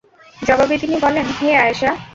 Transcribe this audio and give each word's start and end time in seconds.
জবাবে 0.41 0.75
তিনি 0.77 0.95
বলেন, 1.05 1.27
হে 1.37 1.49
আয়েশা! 1.57 1.91